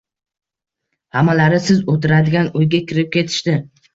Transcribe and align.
Hammalari 1.17 1.59
siz 1.67 1.83
oʻtiradigan 1.95 2.51
uyga 2.61 2.83
kirib 2.93 3.15
ketishdi. 3.17 3.59